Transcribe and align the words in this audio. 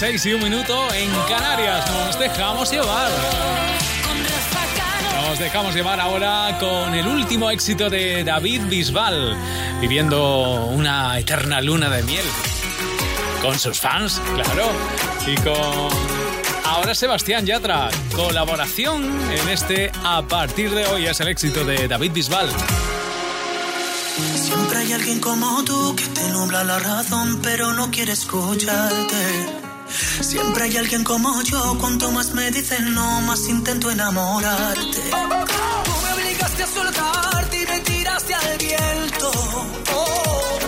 6 0.00 0.24
y 0.24 0.32
un 0.32 0.42
minuto 0.42 0.94
en 0.94 1.10
Canarias. 1.28 1.84
Nos 1.90 2.18
dejamos 2.18 2.72
llevar. 2.72 3.10
Nos 5.28 5.38
dejamos 5.38 5.74
llevar 5.74 6.00
ahora 6.00 6.56
con 6.58 6.94
el 6.94 7.06
último 7.06 7.50
éxito 7.50 7.90
de 7.90 8.24
David 8.24 8.62
Bisbal, 8.70 9.36
viviendo 9.78 10.64
una 10.68 11.18
eterna 11.18 11.60
luna 11.60 11.90
de 11.90 12.02
miel. 12.04 12.24
Con 13.42 13.58
sus 13.58 13.78
fans, 13.78 14.22
claro. 14.36 14.70
Y 15.26 15.34
con 15.42 15.90
Ahora 16.64 16.94
Sebastián 16.94 17.44
Yatra, 17.44 17.90
colaboración 18.16 19.04
en 19.04 19.48
este 19.50 19.92
A 20.02 20.22
partir 20.22 20.70
de 20.70 20.86
hoy 20.86 21.08
es 21.08 21.20
el 21.20 21.28
éxito 21.28 21.62
de 21.66 21.88
David 21.88 22.12
Bisbal. 22.12 22.48
Siempre 24.34 24.78
hay 24.78 24.92
alguien 24.94 25.20
como 25.20 25.62
tú 25.64 25.94
que 25.94 26.06
te 26.06 26.26
nubla 26.30 26.64
la 26.64 26.78
razón 26.78 27.40
pero 27.42 27.74
no 27.74 27.90
quiere 27.90 28.12
escucharte. 28.12 29.69
Siempre 30.20 30.64
hay 30.64 30.76
alguien 30.76 31.04
como 31.04 31.42
yo, 31.42 31.76
cuanto 31.78 32.10
más 32.12 32.32
me 32.32 32.50
dicen 32.50 32.94
no, 32.94 33.20
más 33.22 33.48
intento 33.48 33.90
enamorarte. 33.90 35.00
Tú 35.10 35.92
me 36.02 36.12
obligaste 36.12 36.62
a 36.62 36.66
soltarte 36.66 37.62
y 37.62 37.66
me 37.66 37.80
tiraste 37.80 38.34
al 38.34 38.58
viento. 38.58 39.30
Oh, 39.94 40.59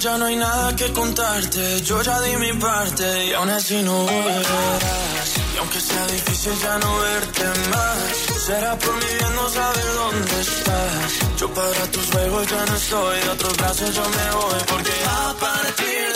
ya 0.00 0.18
no 0.18 0.26
hay 0.26 0.36
nada 0.36 0.74
que 0.76 0.92
contarte. 0.92 1.80
Yo 1.82 2.02
ya 2.02 2.20
di 2.20 2.36
mi 2.36 2.52
parte 2.54 3.26
y 3.26 3.32
aún 3.32 3.48
así 3.50 3.82
no 3.82 4.02
volverás. 4.02 5.28
Y 5.54 5.58
aunque 5.58 5.80
sea 5.80 6.06
difícil 6.06 6.52
ya 6.62 6.78
no 6.78 6.98
verte 6.98 7.44
más, 7.70 7.98
será 8.46 8.78
por 8.78 8.94
mi 8.94 9.14
bien 9.14 9.34
no 9.34 9.48
saber 9.48 9.86
dónde 9.94 10.40
estás. 10.40 11.38
Yo 11.38 11.48
para 11.54 11.86
tus 11.92 12.06
juegos 12.10 12.46
ya 12.48 12.66
no 12.66 12.76
estoy, 12.76 13.20
de 13.20 13.28
otros 13.30 13.56
brazos 13.56 13.94
yo 13.94 14.02
me 14.02 14.26
voy 14.36 14.60
porque 14.66 14.92
a 15.06 15.34
partir 15.40 16.12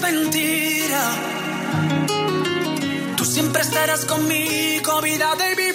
mentira. 0.00 1.02
Tú 3.16 3.24
siempre 3.24 3.62
estarás 3.62 4.04
conmigo, 4.04 5.00
vida 5.00 5.34
de 5.36 5.54
vida. 5.54 5.69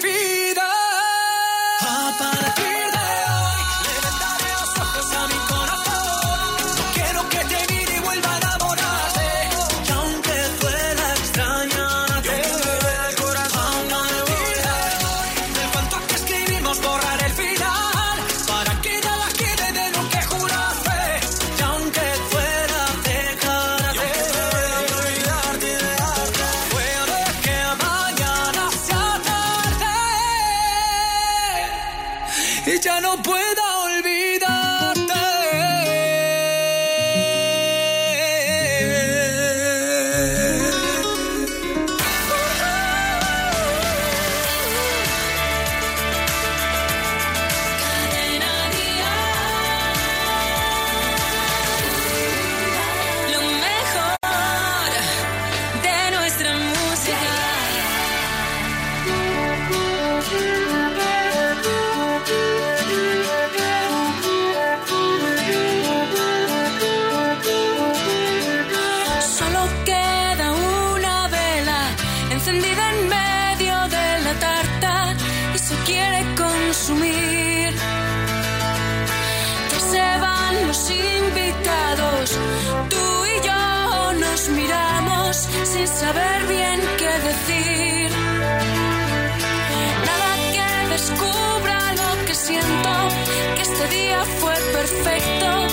fue 94.40 94.54
perfecto. 94.72 95.65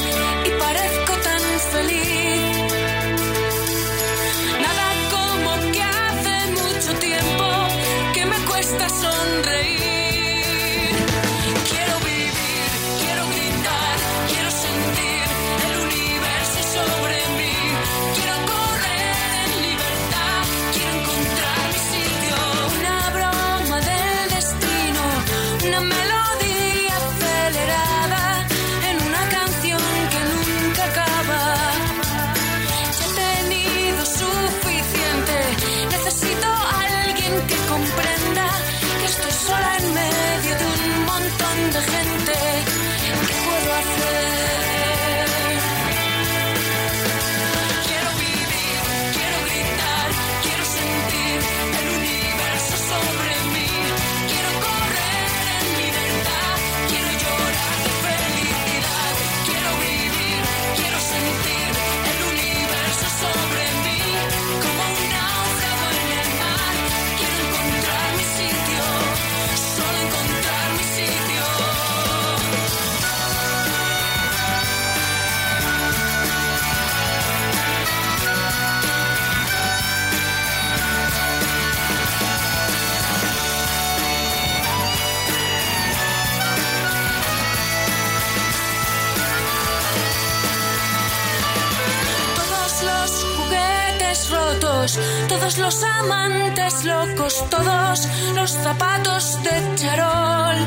Todos 95.30 95.58
los 95.60 95.82
amantes 95.82 96.84
locos, 96.84 97.46
todos 97.50 98.08
los 98.36 98.52
zapatos 98.52 99.40
de 99.42 99.76
charol. 99.76 100.58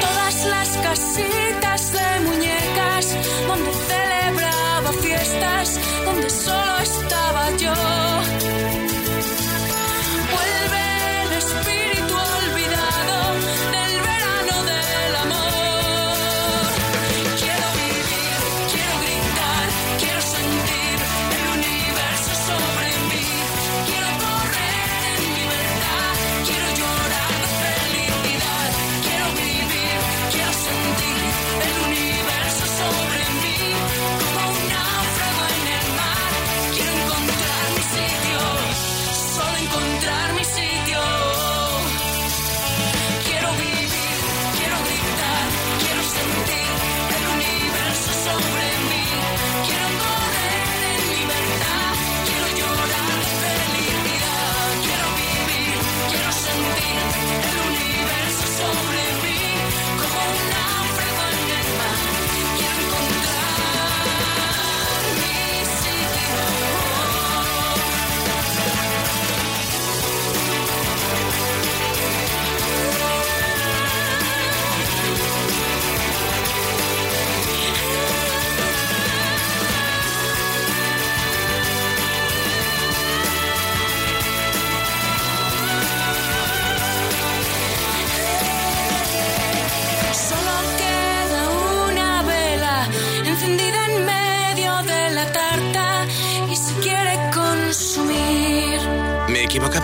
Todas 0.00 0.46
las 0.46 0.68
casitas 0.86 1.92
de 1.92 2.20
muñecas 2.28 3.16
donde 3.48 3.72
celebraba 3.90 4.92
fiestas, 5.02 5.80
donde 6.04 6.30
solo 6.30 6.78
estaba 6.82 7.50
yo. 7.56 8.73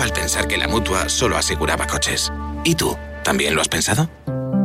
Al 0.01 0.13
pensar 0.13 0.49
que 0.49 0.57
la 0.57 0.67
mutua 0.67 1.09
solo 1.11 1.37
aseguraba 1.37 1.87
coches. 1.87 2.33
¿Y 2.65 2.75
tú? 2.75 2.97
¿También 3.23 3.55
lo 3.55 3.61
has 3.61 3.69
pensado? 3.69 4.09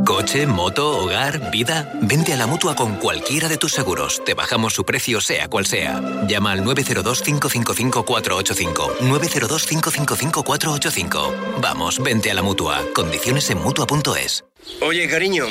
Coche, 0.05 0.47
moto, 0.47 0.97
hogar, 0.99 1.51
vida. 1.51 1.91
Vente 2.01 2.31
a 2.31 2.37
la 2.37 2.47
mutua 2.47 2.73
con 2.75 2.95
cualquiera 2.95 3.49
de 3.49 3.57
tus 3.57 3.73
seguros. 3.73 4.23
Te 4.23 4.33
bajamos 4.33 4.73
su 4.73 4.85
precio, 4.85 5.19
sea 5.19 5.49
cual 5.49 5.65
sea. 5.65 6.01
Llama 6.27 6.53
al 6.53 6.63
902-555-485. 6.63 8.99
902-555-485. 8.99 11.33
Vamos, 11.59 12.01
vente 12.01 12.31
a 12.31 12.33
la 12.33 12.41
mutua. 12.41 12.81
Condiciones 12.93 13.49
en 13.49 13.61
mutua.es. 13.61 14.45
Oye, 14.81 15.09
cariño, 15.09 15.47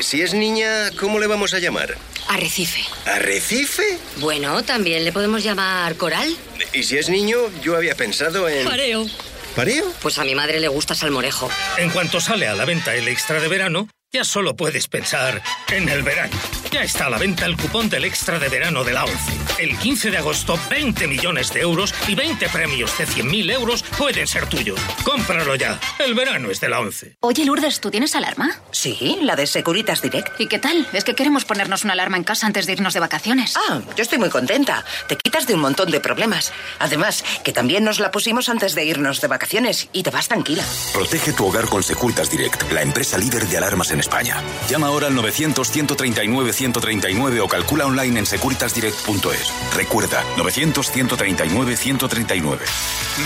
si 0.00 0.22
es 0.22 0.34
niña, 0.34 0.90
¿cómo 0.98 1.18
le 1.18 1.26
vamos 1.26 1.54
a 1.54 1.58
llamar? 1.58 1.96
Arrecife. 2.28 2.84
¿Arrecife? 3.06 3.98
Bueno, 4.16 4.62
también 4.62 5.04
le 5.04 5.12
podemos 5.12 5.42
llamar 5.42 5.94
coral. 5.96 6.36
Y 6.72 6.82
si 6.82 6.96
es 6.96 7.08
niño, 7.08 7.38
yo 7.62 7.76
había 7.76 7.94
pensado 7.94 8.48
en... 8.48 8.64
Mareo. 8.64 9.06
¿Pareo? 9.54 9.84
Pues 10.02 10.18
a 10.18 10.24
mi 10.24 10.34
madre 10.34 10.58
le 10.58 10.68
gusta 10.68 10.94
salmorejo. 10.94 11.48
En 11.78 11.90
cuanto 11.90 12.20
sale 12.20 12.48
a 12.48 12.54
la 12.54 12.64
venta 12.64 12.94
el 12.94 13.06
extra 13.08 13.40
de 13.40 13.48
verano, 13.48 13.88
ya 14.14 14.22
solo 14.22 14.54
puedes 14.54 14.86
pensar 14.86 15.42
en 15.72 15.88
el 15.88 16.04
verano. 16.04 16.36
Ya 16.70 16.84
está 16.84 17.06
a 17.06 17.10
la 17.10 17.18
venta 17.18 17.46
el 17.46 17.56
cupón 17.56 17.88
del 17.88 18.04
extra 18.04 18.38
de 18.38 18.48
verano 18.48 18.84
de 18.84 18.92
la 18.92 19.04
ONCE. 19.04 19.32
El 19.58 19.76
15 19.76 20.12
de 20.12 20.18
agosto, 20.18 20.56
20 20.70 21.08
millones 21.08 21.52
de 21.52 21.60
euros 21.60 21.92
y 22.06 22.14
20 22.14 22.48
premios 22.48 22.96
de 22.96 23.08
100.000 23.08 23.52
euros 23.52 23.82
pueden 23.98 24.28
ser 24.28 24.46
tuyos. 24.46 24.78
Cómpralo 25.02 25.56
ya. 25.56 25.80
El 25.98 26.14
verano 26.14 26.50
es 26.50 26.60
de 26.60 26.68
la 26.68 26.78
ONCE. 26.78 27.16
Oye, 27.20 27.44
Lourdes, 27.44 27.80
¿tú 27.80 27.90
tienes 27.90 28.14
alarma? 28.14 28.56
Sí, 28.70 29.18
la 29.20 29.34
de 29.34 29.48
Securitas 29.48 30.00
Direct. 30.00 30.40
¿Y 30.40 30.46
qué 30.46 30.60
tal? 30.60 30.86
Es 30.92 31.02
que 31.02 31.16
queremos 31.16 31.44
ponernos 31.44 31.82
una 31.82 31.94
alarma 31.94 32.16
en 32.16 32.24
casa 32.24 32.46
antes 32.46 32.66
de 32.66 32.72
irnos 32.74 32.94
de 32.94 33.00
vacaciones. 33.00 33.56
Ah, 33.68 33.80
yo 33.96 34.02
estoy 34.02 34.18
muy 34.18 34.30
contenta. 34.30 34.84
Te 35.08 35.16
quitas 35.16 35.48
de 35.48 35.54
un 35.54 35.60
montón 35.60 35.90
de 35.90 35.98
problemas. 35.98 36.52
Además, 36.78 37.24
que 37.42 37.52
también 37.52 37.82
nos 37.82 37.98
la 37.98 38.12
pusimos 38.12 38.48
antes 38.48 38.76
de 38.76 38.84
irnos 38.84 39.20
de 39.20 39.26
vacaciones 39.26 39.88
y 39.92 40.04
te 40.04 40.10
vas 40.10 40.28
tranquila. 40.28 40.62
Protege 40.92 41.32
tu 41.32 41.46
hogar 41.46 41.66
con 41.66 41.82
Securitas 41.82 42.30
Direct, 42.30 42.70
la 42.70 42.82
empresa 42.82 43.18
líder 43.18 43.46
de 43.46 43.56
alarmas 43.56 43.90
en 43.90 44.03
España. 44.04 44.36
Llama 44.68 44.88
ahora 44.88 45.06
al 45.06 45.14
900-139-139 45.14 47.40
o 47.40 47.48
calcula 47.48 47.86
online 47.86 48.18
en 48.20 48.26
securitasdirect.es. 48.26 49.50
Recuerda, 49.74 50.22
900-139-139. 50.36 52.58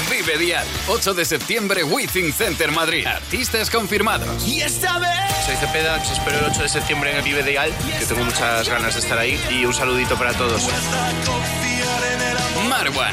Vive 0.09 0.39
Dial, 0.39 0.65
8 0.87 1.15
de 1.15 1.25
septiembre, 1.25 1.83
Withing 1.83 2.33
Center 2.33 2.71
Madrid. 2.71 3.05
Artistas 3.07 3.71
confirmados. 3.71 4.47
Y 4.47 4.61
esta 4.61 5.01
vez. 5.01 5.11
Soy 5.45 5.57
Cepeda, 5.57 5.97
os 5.97 6.13
espero 6.13 6.39
el 6.39 6.45
8 6.45 6.63
de 6.63 6.69
septiembre 6.69 7.11
en 7.11 7.17
el 7.17 7.25
Vive 7.25 7.43
Dial, 7.43 7.75
que 7.99 8.07
tengo 8.07 8.23
muchas 8.25 8.69
ganas 8.69 8.95
de 8.95 9.01
estar 9.01 9.19
ahí. 9.19 9.37
Y 9.51 9.65
un 9.65 9.75
saludito 9.75 10.17
para 10.17 10.33
todos. 10.35 10.63
Marwan. 12.69 13.13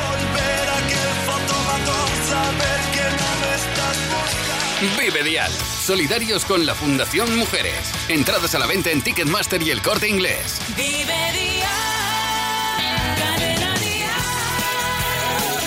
Vive 4.82 5.24
Dial, 5.24 5.52
solidarios 5.52 6.44
con 6.44 6.66
la 6.66 6.76
Fundación 6.76 7.38
Mujeres. 7.38 7.94
Entradas 8.10 8.56
a 8.56 8.60
la 8.60 8.66
venta 8.66 8.92
en 8.92 9.02
Ticketmaster 9.02 9.62
y 9.62 9.72
el 9.72 9.82
corte 9.82 10.10
inglés. 10.10 10.60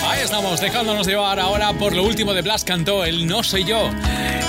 Ahí 0.05 0.21
estamos, 0.21 0.61
dejándonos 0.61 1.07
llevar 1.07 1.39
ahora 1.39 1.73
por 1.73 1.95
lo 1.95 2.03
último 2.03 2.33
de 2.35 2.43
Blas 2.43 2.63
cantó, 2.63 3.03
el 3.03 3.25
No 3.25 3.41
Soy 3.41 3.63
Yo. 3.63 3.89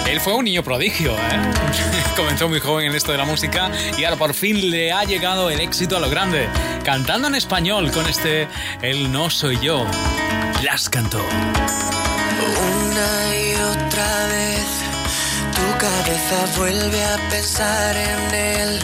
Él 0.06 0.20
fue 0.20 0.34
un 0.34 0.44
niño 0.44 0.62
prodigio, 0.62 1.12
¿eh? 1.12 1.40
Comenzó 2.16 2.48
muy 2.48 2.60
joven 2.60 2.86
en 2.86 2.94
esto 2.94 3.12
de 3.12 3.18
la 3.18 3.24
música 3.24 3.70
y 3.96 4.04
ahora 4.04 4.16
por 4.16 4.34
fin 4.34 4.70
le 4.70 4.92
ha 4.92 5.04
llegado 5.04 5.48
el 5.48 5.60
éxito 5.60 5.96
a 5.96 6.00
lo 6.00 6.10
grande. 6.10 6.48
Cantando 6.84 7.28
en 7.28 7.34
español 7.34 7.90
con 7.92 8.06
este 8.06 8.46
El 8.82 9.10
No 9.10 9.30
Soy 9.30 9.58
Yo. 9.60 9.86
Blas 10.60 10.90
cantó. 10.90 11.24
Una 12.42 13.36
y 13.36 13.59
otra 14.00 14.26
vez 14.26 14.66
tu 15.54 15.78
cabeza 15.78 16.58
vuelve 16.58 17.04
a 17.04 17.16
pensar 17.28 17.96
en 17.96 18.34
él. 18.34 18.78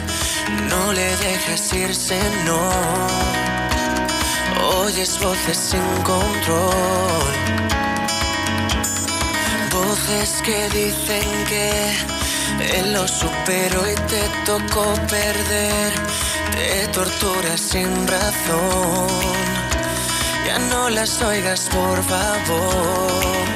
No 0.68 0.92
le 0.92 1.16
dejes 1.16 1.73
irse, 1.73 2.18
no. 2.44 2.70
Oyes 4.82 5.18
voces 5.20 5.56
sin 5.56 6.02
control. 6.02 7.32
Voces 9.70 10.42
que 10.42 10.68
dicen 10.70 11.28
que 11.50 12.78
Él 12.78 12.92
lo 12.92 13.06
superó 13.06 13.90
y 13.90 13.94
te 13.94 14.23
tocó 14.44 14.94
perder. 15.08 15.92
Te 16.52 16.88
tortura 16.88 17.56
sin 17.56 18.06
razón. 18.06 19.08
Ya 20.46 20.58
no 20.70 20.88
las 20.90 21.20
oigas, 21.23 21.68
por 21.68 22.02
favor. 22.04 23.55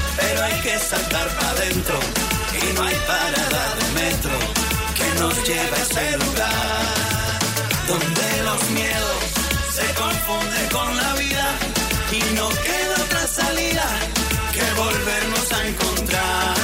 pero 0.21 0.43
hay 0.43 0.61
que 0.61 0.79
saltar 0.79 1.27
para 1.35 1.49
adentro. 1.51 1.99
Y 2.61 2.73
no 2.75 2.83
hay 2.83 2.95
parada 3.07 3.63
de 3.79 3.85
metro 4.01 4.37
que 4.97 5.19
nos 5.19 5.35
lleve 5.47 5.75
a 5.75 5.81
ese 5.81 6.17
lugar 6.17 7.11
donde 7.87 8.43
los 8.43 8.69
miedos 8.71 9.21
se 9.73 9.85
confunden 9.93 10.67
con 10.71 10.97
la 10.97 11.13
vida 11.15 11.47
y 12.11 12.35
no 12.35 12.49
queda 12.49 12.95
otra 13.05 13.27
salida 13.27 13.85
que 14.53 14.65
volvernos 14.79 15.53
a 15.53 15.67
encontrar 15.67 16.55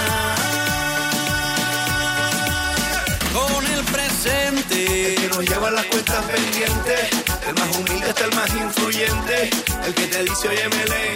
con 3.33 3.65
el 3.65 3.83
presente. 3.85 5.15
Que 5.15 5.27
nos 5.29 5.49
lleva 5.49 5.71
las 5.71 5.85
cuentas 5.85 6.23
pendientes, 6.25 7.01
el 7.47 7.53
más 7.55 7.77
humilde 7.77 8.09
hasta 8.09 8.25
el 8.25 8.35
más 8.35 8.49
influyente, 8.53 9.49
el 9.85 9.93
que 9.93 10.07
te 10.07 10.23
dice, 10.23 10.47
oye, 10.49 10.67
Melén, 10.69 11.15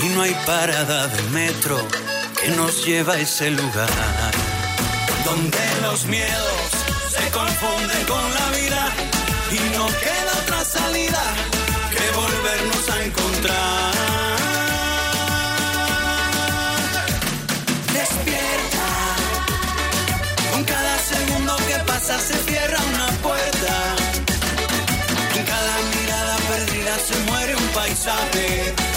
Y 0.00 0.08
no 0.10 0.22
hay 0.22 0.34
parada 0.46 1.08
de 1.08 1.22
metro 1.30 1.76
que 2.40 2.50
nos 2.50 2.84
lleva 2.86 3.14
a 3.14 3.20
ese 3.20 3.50
lugar. 3.50 3.90
Donde 5.24 5.58
los 5.82 6.04
miedos 6.06 6.70
se 7.10 7.30
confunden 7.30 8.04
con 8.06 8.22
la 8.34 8.48
vida 8.56 8.92
y 9.50 9.76
no 9.76 9.86
queda 9.86 10.32
otra 10.42 10.64
salida 10.64 11.22
que 11.90 12.16
volvernos 12.16 12.88
a 12.90 13.04
encontrar. 13.04 13.92
Despierta, 17.92 18.88
con 20.52 20.64
cada 20.64 20.98
segundo 20.98 21.56
que 21.66 21.78
pasa 21.90 22.18
se 22.20 22.34
cierra 22.34 22.78
una 22.94 23.08
puerta. 23.26 23.74
En 25.34 25.44
cada 25.44 25.74
mirada 25.96 26.36
perdida 26.48 26.98
se 26.98 27.16
muere 27.30 27.56
un 27.56 27.68
paisaje. 27.68 28.87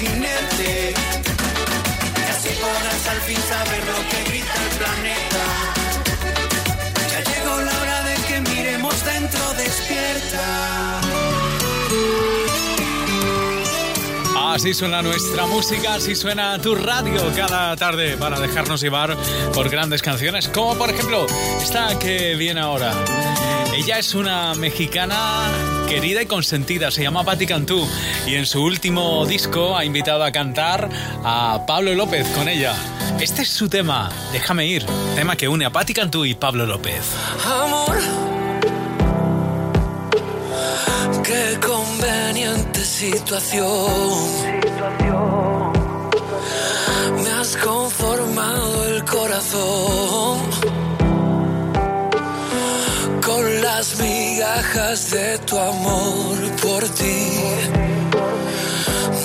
Inerte. 0.00 0.94
Y 2.16 2.30
así 2.30 2.50
podrás 2.60 3.08
al 3.08 3.20
fin 3.22 3.38
saber 3.48 3.82
lo 3.86 4.08
que 4.10 4.15
Así 14.56 14.72
suena 14.72 15.02
nuestra 15.02 15.44
música, 15.44 15.96
así 15.96 16.14
suena 16.14 16.58
tu 16.58 16.74
radio 16.74 17.30
cada 17.36 17.76
tarde 17.76 18.16
para 18.16 18.40
dejarnos 18.40 18.80
llevar 18.80 19.14
por 19.52 19.68
grandes 19.68 20.00
canciones, 20.00 20.48
como 20.48 20.78
por 20.78 20.88
ejemplo 20.88 21.26
esta 21.60 21.98
que 21.98 22.34
viene 22.36 22.60
ahora. 22.60 22.90
Ella 23.74 23.98
es 23.98 24.14
una 24.14 24.54
mexicana 24.54 25.52
querida 25.90 26.22
y 26.22 26.26
consentida, 26.26 26.90
se 26.90 27.02
llama 27.02 27.22
Patti 27.22 27.46
Cantú 27.46 27.86
y 28.26 28.36
en 28.36 28.46
su 28.46 28.62
último 28.62 29.26
disco 29.26 29.76
ha 29.76 29.84
invitado 29.84 30.24
a 30.24 30.32
cantar 30.32 30.88
a 31.22 31.66
Pablo 31.66 31.92
López 31.92 32.26
con 32.28 32.48
ella. 32.48 32.74
Este 33.20 33.42
es 33.42 33.50
su 33.50 33.68
tema, 33.68 34.10
Déjame 34.32 34.66
ir, 34.66 34.86
tema 35.16 35.36
que 35.36 35.48
une 35.48 35.66
a 35.66 35.70
Patti 35.70 35.92
Cantú 35.92 36.24
y 36.24 36.34
Pablo 36.34 36.64
López. 36.64 37.02
Amor, 37.44 37.98
qué 41.26 41.58
conveniente 41.60 42.84
situación. 42.84 43.90
Me 47.22 47.30
has 47.30 47.56
conformado 47.56 48.84
el 48.88 49.04
corazón 49.04 50.38
con 53.24 53.62
las 53.62 53.98
migajas 53.98 55.10
de 55.10 55.38
tu 55.38 55.58
amor 55.58 56.36
por 56.62 56.82
ti. 56.90 57.28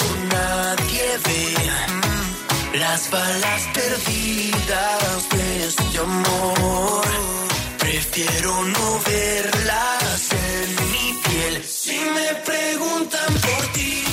Las 2.73 3.11
balas 3.11 3.61
perdidas 3.73 5.29
de 5.29 5.65
este 5.67 5.97
amor. 5.99 7.05
Prefiero 7.79 8.63
no 8.63 8.99
verlas 9.05 10.29
en 10.31 10.91
mi 10.91 11.19
piel. 11.23 11.63
Si 11.63 11.99
me 11.99 12.35
preguntan 12.45 13.33
por 13.33 13.67
ti, 13.73 14.03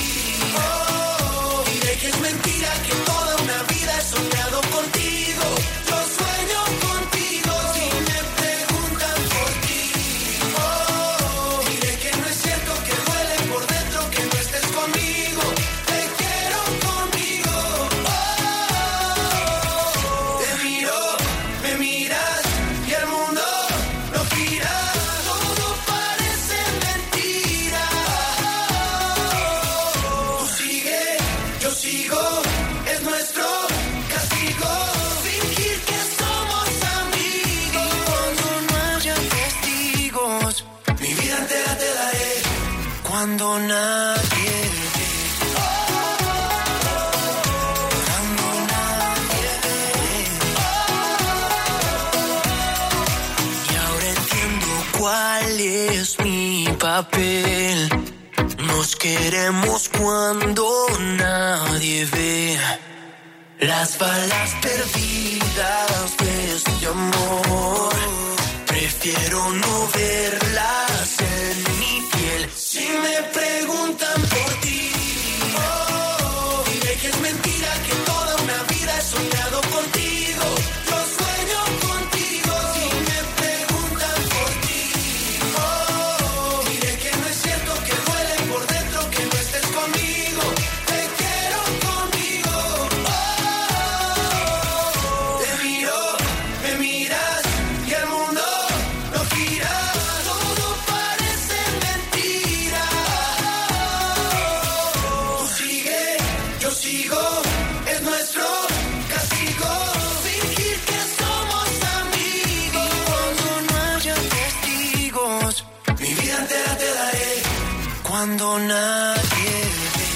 Cuando 118.19 118.59
nadie 118.59 119.55
ve. 119.95 120.09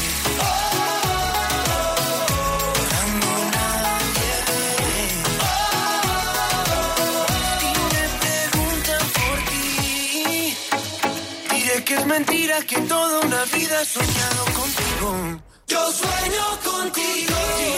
Que 11.86 11.96
es 11.96 12.06
mentira 12.06 12.62
que 12.68 12.78
toda 12.82 13.20
una 13.20 13.44
vida 13.46 13.82
he 13.82 13.86
soñado 13.86 14.46
contigo. 14.60 15.42
Yo 15.68 15.92
sueño 15.92 16.60
contigo. 16.64 17.36
Si 17.58 17.70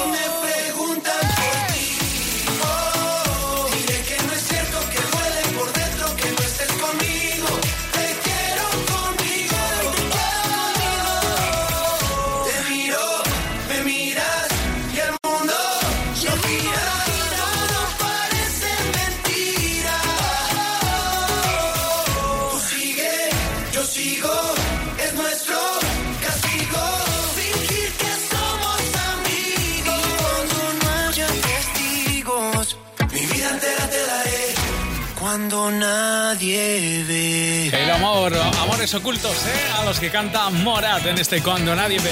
Amores 38.33 38.91
ocultos, 38.95 39.45
¿eh? 39.45 39.71
A 39.77 39.85
los 39.85 39.99
que 39.99 40.09
canta 40.09 40.49
Morat 40.49 41.05
en 41.05 41.19
este 41.19 41.43
Cuando 41.43 41.75
Nadie 41.75 41.99
Ve. 41.99 42.09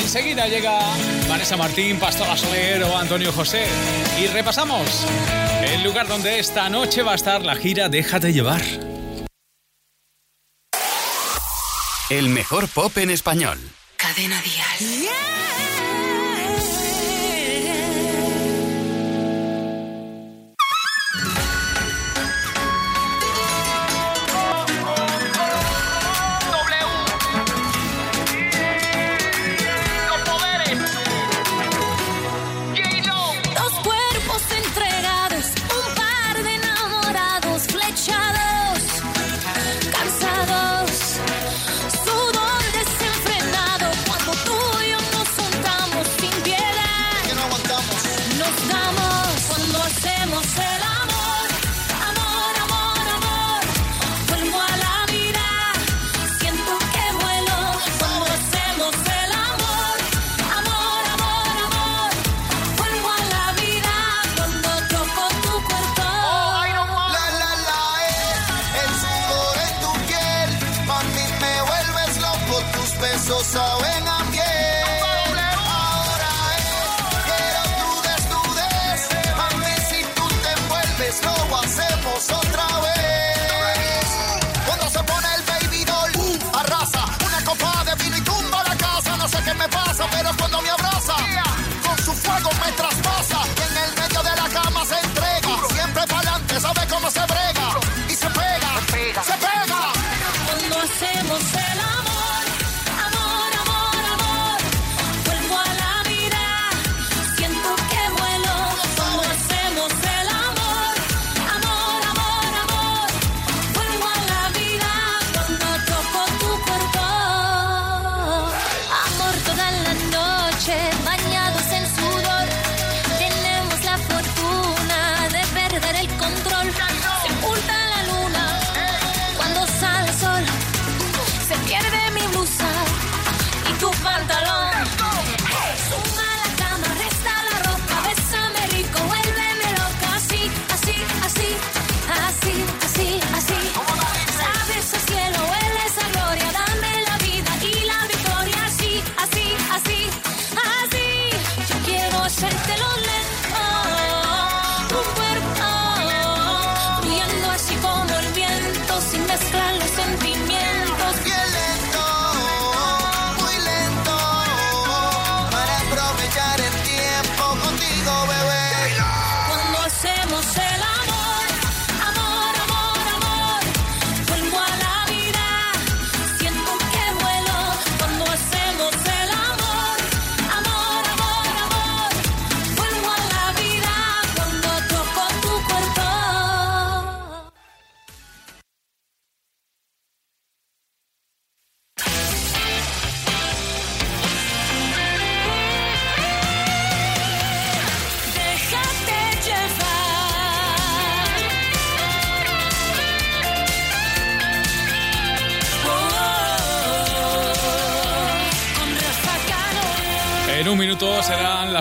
Enseguida 0.00 0.48
llega 0.48 0.76
Vanessa 1.28 1.56
Martín, 1.56 2.00
Pastora 2.00 2.36
Soler 2.36 2.82
o 2.82 2.98
Antonio 2.98 3.32
José. 3.32 3.64
Y 4.20 4.26
repasamos 4.26 5.06
el 5.62 5.84
lugar 5.84 6.08
donde 6.08 6.40
esta 6.40 6.68
noche 6.68 7.02
va 7.02 7.12
a 7.12 7.14
estar 7.14 7.42
la 7.42 7.54
gira 7.54 7.88
Déjate 7.88 8.32
llevar. 8.32 8.62
El 12.10 12.28
mejor 12.28 12.68
pop 12.68 12.96
en 12.98 13.10
español. 13.10 13.58
Cadena 13.96 14.42
Dial. 14.42 15.08
Dos 15.08 15.75
Hacemos 49.96 50.44
el. 50.58 50.95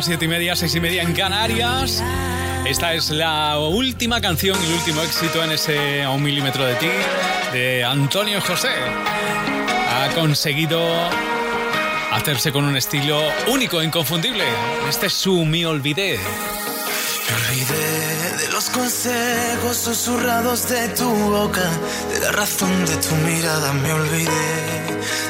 Siete 0.06 0.26
y 0.26 0.28
media, 0.28 0.56
seis 0.56 0.76
y 0.76 0.80
media 0.80 1.02
en 1.02 1.14
Canarias. 1.14 2.04
Esta 2.64 2.94
es 2.94 3.10
la 3.10 3.58
última 3.58 4.22
canción 4.22 4.56
y 4.62 4.66
el 4.68 4.74
último 4.74 5.02
éxito 5.02 5.44
en 5.44 5.52
ese 5.52 6.04
A 6.04 6.12
un 6.12 6.22
milímetro 6.22 6.64
de 6.64 6.76
ti 6.76 6.90
de 7.52 7.84
Antonio 7.84 8.40
José. 8.40 8.70
Ha 8.70 10.14
conseguido 10.14 10.80
hacerse 12.12 12.52
con 12.52 12.66
un 12.66 12.78
estilo 12.78 13.20
único, 13.48 13.82
inconfundible. 13.82 14.44
Este 14.88 15.08
es 15.08 15.14
su 15.14 15.44
Me 15.44 15.66
Olvidé. 15.66 16.20
Me 16.20 17.36
olvidé 17.36 18.46
de 18.46 18.52
los 18.52 18.70
consejos 18.70 19.76
susurrados 19.76 20.70
de 20.70 20.88
tu 20.90 21.10
boca, 21.10 21.68
de 22.14 22.20
la 22.20 22.32
razón 22.32 22.86
de 22.86 22.96
tu 22.98 23.16
mirada. 23.28 23.74
Me 23.74 23.92
olvidé 23.92 24.30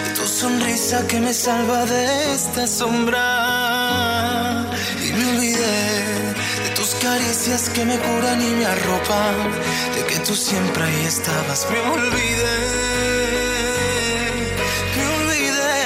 de 0.04 0.16
tu 0.16 0.28
sonrisa 0.28 1.08
que 1.08 1.22
me 1.22 1.34
salva 1.34 1.86
de 1.86 2.34
esta 2.34 2.68
sombra. 2.68 3.45
Me 5.18 5.26
olvidé 5.28 6.34
de 6.64 6.70
tus 6.76 6.96
caricias 6.96 7.70
que 7.70 7.86
me 7.86 7.98
curan 7.98 8.42
y 8.42 8.50
me 8.52 8.66
arropan, 8.66 9.36
de 9.96 10.06
que 10.06 10.20
tú 10.20 10.36
siempre 10.36 10.84
ahí 10.84 11.06
estabas. 11.06 11.68
Me 11.72 11.80
olvidé. 11.80 12.60
Me 14.98 15.06
olvidé. 15.18 15.78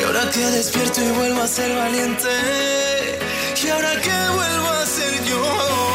Y 0.00 0.04
ahora 0.04 0.30
que 0.30 0.40
despierto 0.40 1.02
y 1.02 1.10
vuelvo 1.10 1.42
a 1.42 1.46
ser 1.46 1.76
valiente. 1.76 2.28
Y 3.62 3.68
ahora 3.68 4.00
que 4.00 4.16
vuelvo 4.34 4.68
a 4.70 4.86
ser 4.86 5.24
yo. 5.24 5.89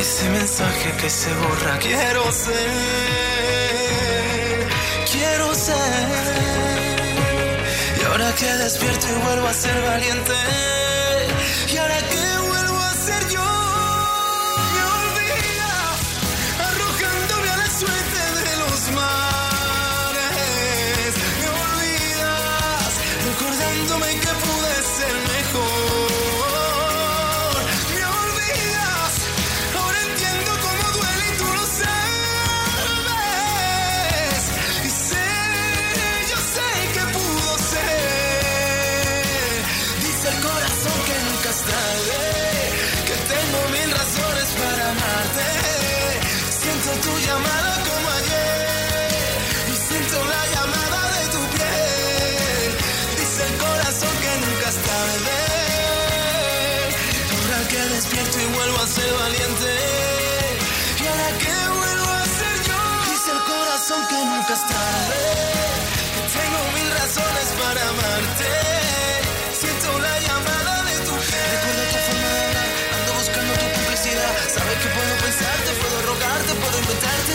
Ese 0.00 0.28
mensaje 0.30 0.92
que 1.00 1.08
se 1.08 1.32
borra. 1.34 1.78
Quiero 1.78 2.32
ser, 2.32 2.56
quiero 5.12 5.54
ser. 5.54 5.76
Y 8.00 8.04
ahora 8.04 8.32
que 8.34 8.46
despierto 8.46 9.06
y 9.08 9.24
vuelvo 9.24 9.46
a 9.46 9.52
ser 9.52 9.80
valiente, 9.82 10.32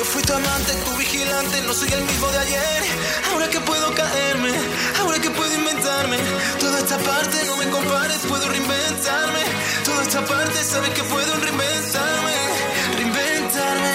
Yo 0.00 0.06
fui 0.06 0.22
tu 0.22 0.32
amante, 0.32 0.72
tu 0.86 0.96
vigilante, 0.96 1.60
no 1.60 1.74
soy 1.74 1.92
el 1.92 2.00
mismo 2.00 2.26
de 2.28 2.38
ayer. 2.38 2.82
Ahora 3.30 3.50
que 3.50 3.60
puedo 3.60 3.94
caerme, 3.94 4.50
ahora 4.98 5.18
que 5.20 5.28
puedo 5.28 5.52
inventarme. 5.54 6.16
Toda 6.58 6.78
esta 6.78 6.96
parte 6.96 7.36
no 7.44 7.54
me 7.58 7.68
compares, 7.68 8.16
puedo 8.26 8.48
reinventarme. 8.48 9.42
Toda 9.84 10.02
esta 10.02 10.24
parte 10.24 10.64
sabes 10.64 10.88
que 10.94 11.04
puedo 11.04 11.30
reinventarme, 11.44 12.34
reinventarme. 12.96 13.92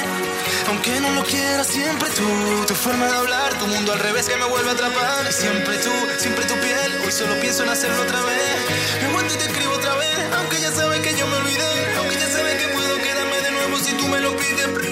Aunque 0.68 1.00
no 1.00 1.10
lo 1.10 1.24
quiera, 1.24 1.64
siempre 1.64 2.08
tú. 2.12 2.30
Tu 2.68 2.76
forma 2.76 3.08
de 3.08 3.16
hablar, 3.16 3.58
tu 3.58 3.66
mundo 3.66 3.94
al 3.94 4.00
revés 4.00 4.30
que 4.30 4.36
me 4.36 4.46
vuelve 4.46 4.70
a 4.70 4.74
atrapar. 4.74 5.34
Siempre 5.34 5.76
tú, 5.80 5.94
siempre 6.20 6.46
tu 6.46 6.54
piel. 6.54 7.02
Hoy 7.04 7.12
solo 7.12 7.34
pienso 7.42 7.64
en 7.64 7.70
hacerlo 7.70 8.04
otra 8.04 8.22
vez. 8.22 8.58
Me 9.02 9.08
muerto 9.10 9.34
y 9.34 9.38
te 9.38 9.46
escribo 9.46 9.74
otra 9.74 9.96
vez. 9.96 10.20
Aunque 10.38 10.62
ya 10.62 10.72
sabes 10.72 11.00
que 11.00 11.18
yo 11.18 11.26
me 11.26 11.38
olvidé. 11.38 11.98
Aunque 11.98 12.16
ya 12.16 12.30
sabes 12.30 12.62
que 12.62 12.68
puedo 12.76 12.96
quedarme 12.98 13.38
de 13.42 13.52
nuevo 13.58 13.80
si 13.80 13.92
tú 13.94 14.08
me 14.08 14.20
lo 14.20 14.38
pides. 14.38 14.85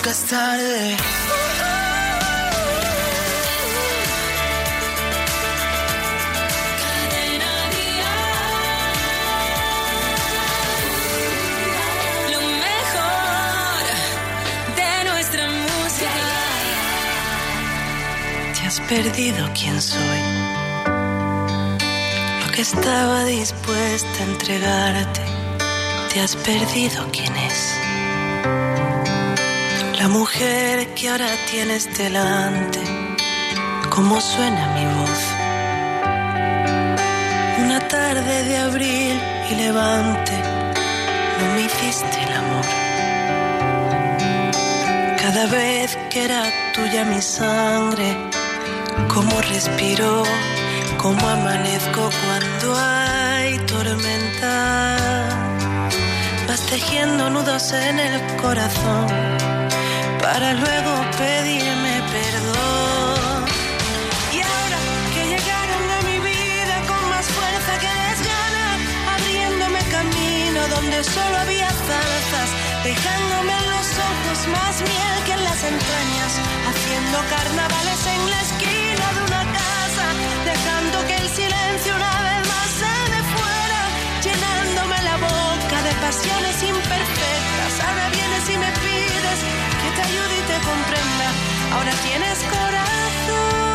nunca 0.00 0.10
es 0.12 0.24
tarde. 0.24 0.96
has 18.66 18.80
perdido 18.82 19.48
quién 19.52 19.82
soy, 19.82 20.00
lo 22.40 22.52
que 22.52 22.60
estaba 22.60 23.24
dispuesta 23.24 24.08
a 24.20 24.22
entregarte, 24.22 25.20
te 26.12 26.20
has 26.20 26.36
perdido 26.36 27.04
quién 27.10 27.34
es. 27.36 27.89
La 30.00 30.08
mujer 30.08 30.94
que 30.94 31.10
ahora 31.10 31.28
tienes 31.50 31.84
delante, 31.98 32.80
cómo 33.90 34.18
suena 34.18 34.68
mi 34.74 34.86
voz. 34.96 35.22
Una 37.66 37.86
tarde 37.86 38.44
de 38.44 38.56
abril 38.56 39.20
y 39.50 39.54
levante, 39.56 40.32
no 41.38 41.54
me 41.54 41.60
hiciste 41.66 42.16
el 42.26 42.32
amor. 42.32 42.66
Cada 45.20 45.46
vez 45.48 45.98
que 46.08 46.24
era 46.24 46.44
tuya 46.72 47.04
mi 47.04 47.20
sangre, 47.20 48.16
cómo 49.06 49.38
respiro, 49.52 50.22
cómo 50.96 51.28
amanezco 51.28 52.08
cuando 52.24 52.74
hay 52.74 53.58
tormenta. 53.66 54.96
Vas 56.48 56.60
tejiendo 56.70 57.28
nudos 57.28 57.70
en 57.74 57.98
el 57.98 58.36
corazón 58.38 59.49
para 60.20 60.52
luego 60.52 60.92
pedirme 61.18 61.94
perdón. 62.12 63.40
Y 64.36 64.38
ahora 64.40 64.80
que 65.14 65.22
llegaron 65.32 65.84
a 65.96 66.00
mi 66.08 66.18
vida 66.18 66.76
con 66.88 67.02
más 67.08 67.26
fuerza 67.26 67.72
que 67.82 67.90
desgana, 68.04 68.66
abriéndome 69.16 69.80
camino 69.96 70.60
donde 70.68 71.04
solo 71.04 71.36
había 71.44 71.68
zarzas, 71.88 72.48
dejándome 72.84 73.52
en 73.60 73.66
los 73.74 73.88
ojos 74.10 74.38
más 74.56 74.74
miel 74.82 75.16
que 75.26 75.32
en 75.32 75.44
las 75.44 75.60
entrañas, 75.72 76.32
haciendo 76.68 77.18
carnavales 77.34 78.00
en 78.14 78.22
la 78.32 78.40
esquina 78.48 79.06
de 79.16 79.20
una 79.28 79.44
casa, 79.58 80.06
dejando 80.50 80.96
que 81.08 81.16
el 81.22 81.28
silencio 81.28 81.90
una 81.96 82.14
vez 82.28 82.40
más 82.52 82.68
se 82.80 82.94
me 83.12 83.20
fuera, 83.34 83.80
llenándome 84.26 84.96
la 85.02 85.16
boca 85.16 85.76
de 85.86 85.92
pasiones 86.04 86.56
imperfectas. 86.62 87.72
Ahora 87.86 88.06
vienes 88.10 88.44
y 88.50 88.56
me 88.58 88.70
pides 88.84 89.69
y 90.38 90.42
te 90.50 90.58
comprenda. 90.68 91.28
Ahora 91.74 91.92
tienes 92.02 92.38
corazón. 92.44 93.70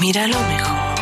Mira 0.00 0.26
lo 0.26 0.40
mejor. 0.40 0.94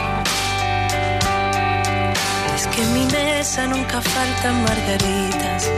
Es 2.55 2.67
que 2.67 2.83
en 2.83 2.93
mi 2.93 3.07
mesa 3.07 3.67
nunca 3.67 4.01
faltan 4.03 4.63
margaritas. 4.63 5.71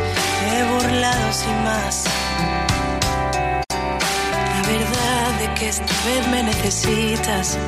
He 0.43 0.64
burlado 0.72 1.32
sin 1.32 1.57
más. 1.64 2.05
La 4.53 4.62
verdad 4.74 5.28
de 5.40 5.47
que 5.55 5.68
esta 5.68 5.95
vez 6.07 6.22
me 6.28 6.43
necesitas. 6.43 7.59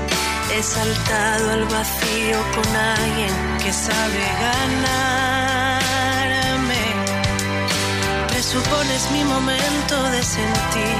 He 0.53 0.63
saltado 0.63 1.51
al 1.53 1.65
vacío 1.65 2.39
con 2.55 2.69
alguien 2.77 3.35
que 3.63 3.73
sabe 3.73 4.21
ganarme. 4.45 4.95
Presupones 8.29 9.11
mi 9.11 9.25
momento 9.25 9.95
de 10.11 10.23
sentir. 10.23 10.99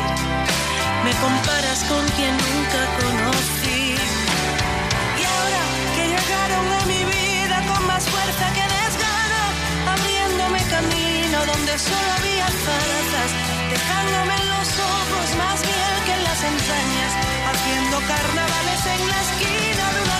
Me 1.05 1.13
comparas 1.25 1.85
con 1.85 2.05
quien 2.17 2.35
nunca 2.47 2.81
conocí. 3.01 3.64
Solo 11.79 12.13
había 12.19 12.47
zarzas, 12.47 13.31
dejándome 13.71 14.35
en 14.43 14.49
los 14.49 14.69
ojos 14.79 15.27
más 15.37 15.61
miel 15.61 15.95
que 16.07 16.13
en 16.13 16.23
las 16.23 16.41
entrañas, 16.45 17.13
haciendo 17.51 17.97
carnavales 18.07 18.87
en 18.95 19.09
la 19.09 19.21
esquina 19.27 20.14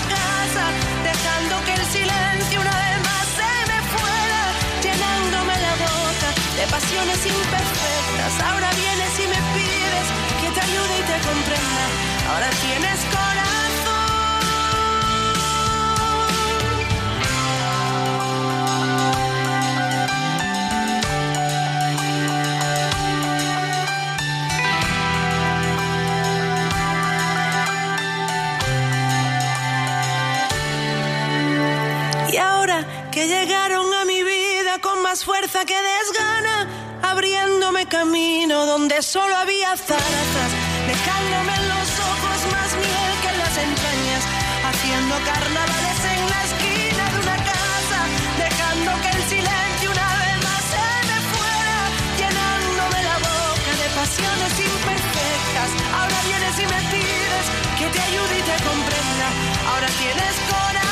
llegaron 33.27 33.93
a 33.93 34.05
mi 34.05 34.23
vida 34.23 34.79
con 34.81 35.01
más 35.01 35.23
fuerza 35.23 35.65
que 35.65 35.75
desgana, 35.75 36.67
abriéndome 37.01 37.87
camino 37.87 38.65
donde 38.65 39.01
solo 39.01 39.35
había 39.35 39.75
zarzas, 39.77 40.49
dejándome 40.87 41.53
en 41.55 41.67
los 41.73 41.89
ojos 42.11 42.39
más 42.53 42.69
miel 42.75 43.11
que 43.21 43.29
en 43.33 43.37
las 43.39 43.57
entrañas, 43.57 44.23
haciendo 44.69 45.15
carnavales 45.25 45.99
en 46.13 46.21
la 46.33 46.39
esquina 46.49 47.03
de 47.11 47.17
una 47.25 47.37
casa, 47.51 47.99
dejando 48.45 48.89
que 49.01 49.09
el 49.17 49.23
silencio 49.33 49.91
una 49.91 50.09
vez 50.21 50.35
más 50.47 50.63
se 50.73 50.87
me 51.09 51.19
fuera, 51.33 51.77
llenándome 52.21 52.99
la 53.09 53.17
boca 53.25 53.71
de 53.81 53.87
pasiones 53.99 54.53
imperfectas. 54.69 55.69
Ahora 55.97 56.17
vienes 56.29 56.55
y 56.61 56.65
me 56.73 56.81
pides 56.93 57.45
que 57.79 57.85
te 57.93 57.99
ayude 58.09 58.33
y 58.37 58.43
te 58.49 58.57
comprenda. 58.69 59.27
Ahora 59.71 59.87
tienes 59.97 60.35
corazón. 60.49 60.84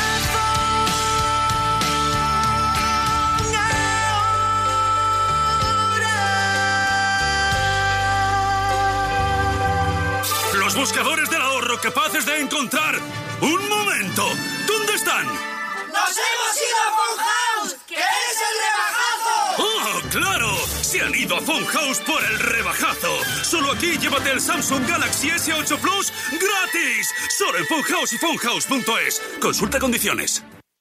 Los 10.74 10.90
buscadores 10.90 11.30
del 11.30 11.40
ahorro 11.40 11.78
capaces 11.80 12.26
de 12.26 12.40
encontrar 12.40 12.96
un 13.40 13.68
momento. 13.68 14.26
¿Dónde 14.66 14.94
están? 14.94 15.24
¡Nos 15.24 16.16
hemos 16.18 16.56
ido 16.56 16.78
a 16.82 16.90
Funhouse! 16.98 17.76
¡Que 17.86 17.94
es 17.94 18.36
el 18.50 18.56
rebajazo! 18.66 19.62
¡Oh, 19.62 20.10
claro! 20.10 20.66
Se 20.82 21.00
han 21.00 21.14
ido 21.14 21.36
a 21.36 21.40
Phone 21.42 21.64
House 21.66 22.00
por 22.00 22.24
el 22.24 22.40
rebajazo. 22.40 23.16
Solo 23.44 23.70
aquí 23.70 23.96
llévate 23.98 24.32
el 24.32 24.40
Samsung 24.40 24.84
Galaxy 24.88 25.28
S8 25.28 25.78
Plus 25.78 26.12
gratis. 26.32 27.14
Solo 27.38 27.58
en 27.58 27.66
Funhouse 27.66 28.12
y 28.14 28.18
Funhouse.es. 28.18 29.22
Consulta 29.40 29.78
condiciones. 29.78 30.42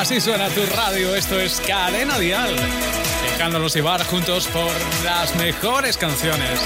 Así 0.00 0.18
suena 0.18 0.48
tu 0.48 0.64
radio, 0.64 1.14
esto 1.14 1.38
es 1.38 1.60
Cadena 1.60 2.18
Dial. 2.18 2.56
Dejándonos 3.32 3.74
llevar 3.74 4.02
juntos 4.06 4.46
por 4.46 4.72
las 5.04 5.36
mejores 5.36 5.98
canciones. 5.98 6.58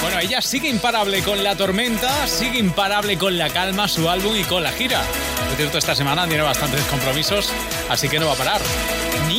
Bueno, 0.00 0.18
ella 0.18 0.40
sigue 0.40 0.70
imparable 0.70 1.22
con 1.22 1.44
la 1.44 1.56
tormenta, 1.56 2.26
sigue 2.26 2.58
imparable 2.58 3.18
con 3.18 3.36
la 3.36 3.50
calma, 3.50 3.86
su 3.86 4.08
álbum 4.08 4.34
y 4.34 4.44
con 4.44 4.62
la 4.62 4.72
gira. 4.72 5.02
Por 5.46 5.58
cierto, 5.58 5.76
esta 5.76 5.94
semana 5.94 6.26
tiene 6.26 6.42
bastantes 6.42 6.82
compromisos, 6.86 7.52
así 7.90 8.08
que 8.08 8.18
no 8.18 8.28
va 8.28 8.32
a 8.32 8.36
parar. 8.36 8.62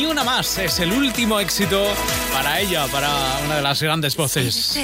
Ni 0.00 0.06
una 0.06 0.24
más, 0.24 0.56
es 0.56 0.80
el 0.80 0.94
último 0.94 1.38
éxito 1.40 1.84
para 2.32 2.58
ella, 2.58 2.86
para 2.86 3.10
una 3.44 3.56
de 3.56 3.60
las 3.60 3.82
grandes 3.82 4.16
voces. 4.16 4.80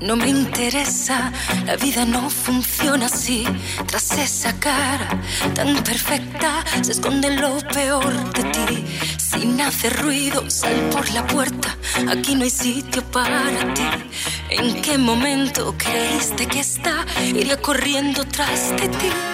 No 0.00 0.14
me 0.14 0.28
interesa, 0.28 1.32
la 1.66 1.74
vida 1.74 2.04
no 2.04 2.30
funciona 2.30 3.06
así. 3.06 3.44
Tras 3.84 4.12
esa 4.12 4.52
cara 4.60 5.20
tan 5.56 5.82
perfecta 5.82 6.64
se 6.82 6.92
esconde 6.92 7.30
lo 7.30 7.58
peor 7.66 8.32
de 8.32 8.44
ti. 8.44 8.84
Sin 9.16 9.60
hacer 9.60 10.00
ruido, 10.00 10.48
sal 10.48 10.88
por 10.92 11.10
la 11.10 11.26
puerta. 11.26 11.76
Aquí 12.08 12.36
no 12.36 12.44
hay 12.44 12.50
sitio 12.50 13.02
para 13.10 13.74
ti. 13.74 13.82
¿En 14.50 14.80
qué 14.82 14.98
momento 14.98 15.74
creíste 15.76 16.46
que 16.46 16.60
está? 16.60 17.04
Iría 17.20 17.60
corriendo 17.60 18.24
tras 18.24 18.70
de 18.70 18.88
ti. 18.88 19.33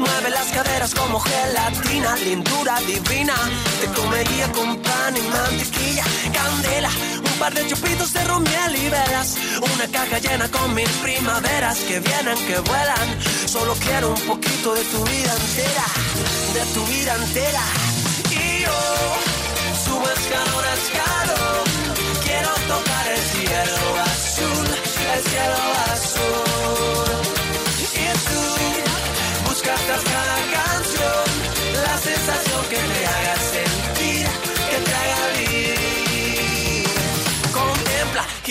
Mueve 0.00 0.30
las 0.30 0.46
caderas 0.46 0.94
como 0.94 1.20
gelatina, 1.20 2.16
lindura 2.16 2.80
divina. 2.80 3.34
Te 3.80 3.86
comería 4.00 4.50
con 4.52 4.76
pan 4.78 5.14
y 5.14 5.20
mantequilla, 5.20 6.04
candela. 6.32 6.90
Un 7.18 7.38
par 7.38 7.52
de 7.52 7.66
chupitos 7.68 8.10
de 8.14 8.24
ron, 8.24 8.42
miel 8.42 8.76
y 8.76 8.88
velas. 8.88 9.36
Una 9.74 9.86
caja 9.88 10.18
llena 10.18 10.50
con 10.50 10.74
mil 10.74 10.88
primaveras 11.02 11.78
que 11.80 12.00
vienen, 12.00 12.38
que 12.46 12.58
vuelan. 12.60 13.08
Solo 13.46 13.74
quiero 13.74 14.08
un 14.14 14.20
poquito 14.22 14.74
de 14.74 14.84
tu 14.84 15.04
vida 15.04 15.32
entera, 15.42 15.86
de 16.54 16.64
tu 16.72 16.82
vida 16.86 17.14
entera. 17.16 17.64
Y 18.30 18.62
yo 18.64 18.78
subo 19.84 20.06
escalón 20.16 20.64
a 20.64 20.74
escalón. 20.80 21.64
Quiero 22.24 22.52
tocar 22.72 23.06
el 23.16 23.22
cielo 23.32 23.78
azul, 24.02 24.66
el 25.14 25.22
cielo 25.28 25.56
azul. 25.84 25.89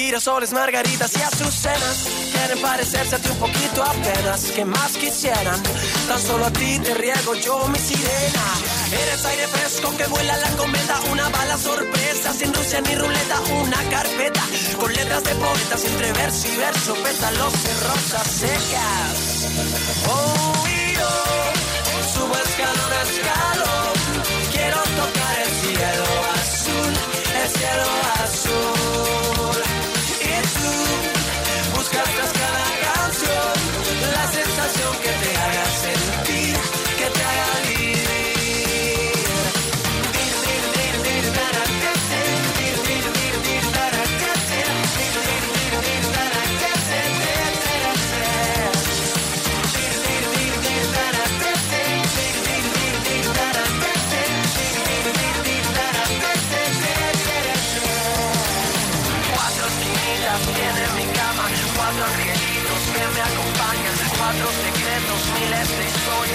Girasoles, 0.09 0.53
margaritas 0.53 1.15
y 1.17 1.21
azucenas. 1.21 2.07
Quieren 2.31 2.59
parecerse 2.63 3.15
a 3.15 3.19
ti 3.19 3.29
un 3.29 3.37
poquito 3.37 3.83
apenas. 3.83 4.41
que 4.55 4.65
más 4.65 4.93
quisieran? 4.93 5.61
Tan 6.07 6.19
solo 6.19 6.45
a 6.45 6.51
ti 6.51 6.79
te 6.79 6.95
riego 6.95 7.35
yo 7.35 7.67
mi 7.67 7.77
sirena. 7.77 8.45
Eres 8.91 9.23
aire 9.25 9.47
fresco 9.47 9.95
que 9.95 10.07
vuela 10.07 10.35
la 10.37 10.49
cometa. 10.57 10.99
Una 11.11 11.29
bala 11.29 11.57
sorpresa, 11.59 12.33
sin 12.33 12.51
Rusia 12.51 12.81
ni 12.81 12.95
ruleta. 12.95 13.39
Una 13.61 13.81
carpeta 13.91 14.41
con 14.79 14.91
letras 14.91 15.23
de 15.25 15.35
poetas 15.35 15.85
entre 15.85 16.11
verso 16.13 16.47
y 16.47 16.57
verso. 16.57 16.93
Pétalos 16.95 17.53
de 17.63 17.73
rosas 17.89 18.27
secas. 18.41 19.15
Oh, 20.07 20.65
y 20.67 20.93
yo 20.95 21.11
subo 22.13 22.35
escalón 22.47 22.93
a 22.97 23.01
escalón. 23.09 23.93
Quiero 24.53 24.79
tocar 25.01 25.35
el 25.45 25.51
cielo 25.61 26.05
azul, 26.41 26.93
el 27.43 27.49
cielo 27.57 27.87
azul. 28.23 28.78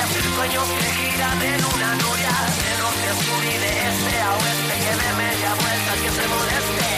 Sueños 0.03 0.65
que 0.81 0.89
giran 0.99 1.43
en 1.43 1.65
una 1.65 1.95
noria, 1.95 2.35
de 2.59 2.73
norte 2.83 3.07
a 3.11 3.17
sur 3.25 3.45
y 3.45 3.57
de 3.63 3.73
este 3.91 4.21
a 4.21 4.31
oeste, 4.33 4.75
que 4.85 4.95
de 5.03 5.11
media 5.23 5.51
vuelta 5.63 5.93
que 6.03 6.11
se 6.17 6.25
moleste, 6.35 6.89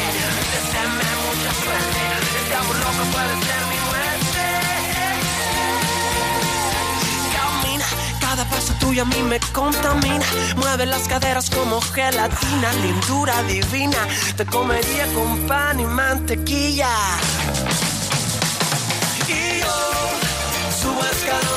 deséame 0.53 1.09
mucha 1.25 1.53
suerte, 1.63 2.01
este 2.41 2.55
amor 2.57 2.77
loco 2.77 3.03
puede 3.13 3.35
ser 3.45 3.63
mi 3.73 3.79
muerte. 3.89 4.45
Camina, 7.37 7.87
cada 8.21 8.45
paso 8.47 8.73
tuyo 8.81 9.03
a 9.03 9.05
mí 9.05 9.23
me 9.23 9.41
contamina. 9.53 10.27
Mueve 10.57 10.87
las 10.87 11.07
caderas 11.07 11.51
como 11.51 11.81
gelatina, 11.81 12.73
lindura 12.83 13.43
divina. 13.43 14.09
Te 14.37 14.47
comería 14.47 15.07
con 15.13 15.47
pan 15.47 15.81
y 15.81 15.85
mantequilla. 15.85 16.95
Y 19.29 19.61
yo 19.61 19.77
subo 20.81 21.05
escalón. 21.05 21.57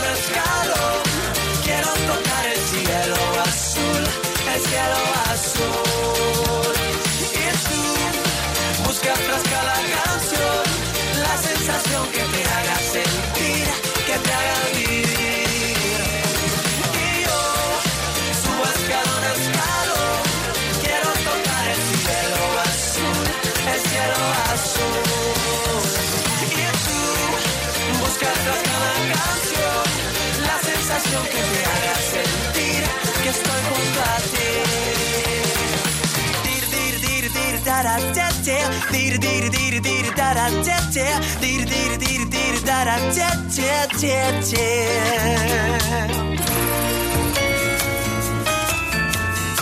Azul. 5.45 6.75
Y 7.21 7.51
tú 7.69 8.83
buscas 8.83 9.19
tras 9.19 9.43
cada 9.43 9.73
canción 9.73 10.63
la 11.21 11.37
sensación 11.37 12.03
que 12.11 12.23
te 12.33 12.48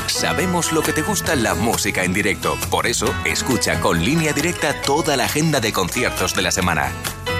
Sabemos 0.08 0.72
lo 0.72 0.82
que 0.82 0.94
te 0.94 1.04
gusta 1.04 1.36
la 1.36 1.54
música 1.54 2.04
en 2.04 2.14
directo. 2.14 2.58
Por 2.72 2.88
eso, 2.88 3.14
escucha 3.26 3.80
con 3.80 4.04
línea 4.04 4.34
directa 4.34 4.82
toda 4.82 5.16
la 5.16 5.26
agenda 5.26 5.60
de 5.60 5.72
conciertos 5.72 6.34
de 6.34 6.42
la 6.42 6.52
semana. 6.52 6.92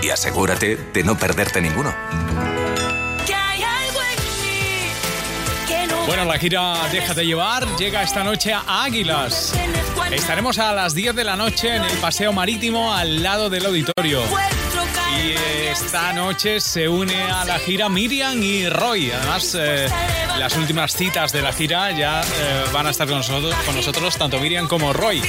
Y 0.04 0.10
asegúrate 0.10 0.76
de 0.76 1.04
no 1.04 1.18
perderte 1.18 1.60
ninguno. 1.60 1.94
Bueno, 6.08 6.24
la 6.24 6.40
gira 6.40 6.88
Déjate 6.90 7.26
llevar 7.26 7.66
llega 7.78 8.02
esta 8.02 8.24
noche 8.24 8.54
a 8.54 8.84
Águilas. 8.84 9.54
Estaremos 10.12 10.58
a 10.60 10.74
las 10.74 10.94
10 10.94 11.16
de 11.16 11.24
la 11.24 11.36
noche 11.36 11.76
en 11.76 11.84
el 11.84 11.98
paseo 11.98 12.34
marítimo 12.34 12.94
al 12.94 13.22
lado 13.22 13.50
del 13.50 13.66
auditorio. 13.66 14.22
Y 15.18 15.32
esta 15.70 16.14
noche 16.14 16.60
se 16.60 16.88
une 16.88 17.24
a 17.24 17.46
la 17.46 17.60
gira 17.60 17.90
Miriam 17.90 18.42
y 18.42 18.70
Roy. 18.70 19.12
Además, 19.12 19.56
eh, 19.60 19.88
las 20.38 20.56
últimas 20.56 20.94
citas 20.94 21.32
de 21.32 21.42
la 21.42 21.52
gira 21.52 21.92
ya 21.92 22.22
eh, 22.22 22.64
van 22.72 22.88
a 22.88 22.92
estar 22.92 23.08
con 23.08 23.18
nosotros, 23.18 23.54
con 23.66 23.76
nosotros, 23.76 24.18
tanto 24.18 24.40
Miriam 24.40 24.68
como 24.68 24.94
Roy. 24.94 25.22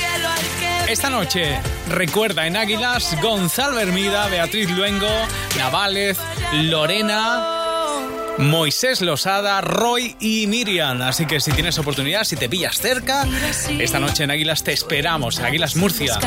Esta 0.88 1.10
noche, 1.10 1.60
recuerda 1.88 2.46
en 2.46 2.56
Águilas, 2.56 3.16
Gonzalo 3.20 3.78
Hermida, 3.78 4.26
Beatriz 4.28 4.70
Luengo, 4.70 5.10
Navález, 5.58 6.18
Lorena. 6.52 7.57
Moisés 8.38 9.00
Losada, 9.00 9.60
Roy 9.60 10.16
y 10.20 10.46
Miriam. 10.46 11.02
Así 11.02 11.26
que 11.26 11.40
si 11.40 11.50
tienes 11.52 11.78
oportunidad, 11.78 12.24
si 12.24 12.36
te 12.36 12.48
pillas 12.48 12.78
cerca, 12.78 13.26
esta 13.78 13.98
noche 13.98 14.24
en 14.24 14.30
Águilas 14.30 14.62
te 14.62 14.72
esperamos, 14.72 15.38
en 15.38 15.46
Águilas 15.46 15.74
Murcia. 15.74 16.18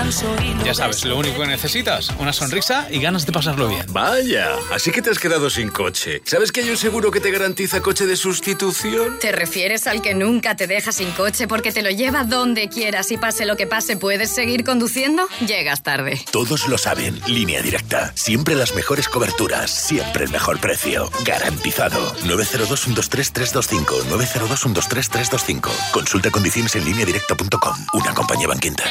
Ya 0.66 0.74
sabes, 0.74 1.05
lo 1.05 1.18
único 1.18 1.41
que 1.41 1.47
necesitas, 1.47 2.09
una 2.20 2.34
sonrisa 2.34 2.88
y 2.91 2.99
ganas 2.99 3.26
de 3.26 3.32
pasarlo 3.32 3.70
bien. 3.70 3.86
Vaya, 3.89 4.49
así 4.74 4.91
que 4.91 5.01
te 5.01 5.09
has 5.09 5.20
quedado 5.20 5.49
sin 5.49 5.70
coche. 5.70 6.22
¿Sabes 6.26 6.51
que 6.51 6.62
hay 6.62 6.70
un 6.70 6.78
seguro 6.78 7.12
que 7.12 7.22
te 7.22 7.32
garantiza 7.32 7.82
coche 7.82 8.05
de 8.05 8.18
sustitución? 8.18 9.18
¿Te 9.20 9.32
refieres 9.32 9.88
al 9.88 10.01
que 10.01 10.14
nunca 10.14 10.55
te 10.55 10.68
deja 10.68 10.91
sin 10.91 11.12
coche 11.12 11.47
porque 11.47 11.72
te 11.72 11.82
lo 11.82 11.91
lleva 11.91 12.26
donde 12.26 12.68
quieras 12.68 13.12
y 13.12 13.18
pase 13.18 13.45
lo 13.45 13.55
que 13.55 13.68
pase, 13.68 13.95
puedes 13.95 14.30
seguir 14.30 14.66
conduciendo? 14.66 15.28
Llegas 15.47 15.82
tarde. 15.84 16.20
Todos 16.32 16.68
lo 16.68 16.78
saben. 16.78 17.20
Línea 17.28 17.62
directa. 17.62 18.12
Siempre 18.16 18.55
las 18.55 18.76
mejores 18.76 19.07
coberturas. 19.07 19.72
Siempre 19.72 20.26
el 20.26 20.32
mejor 20.32 20.59
precio. 20.59 21.09
Garantizado. 21.24 22.00
902-123-325. 22.23 24.03
902-123-325. 24.09 25.69
Consulta 25.91 26.29
condiciones 26.31 26.75
en 26.75 26.85
línea 26.85 27.05
directa.com. 27.05 27.75
Una 27.93 28.13
compañía 28.13 28.47
banquinta. 28.47 28.83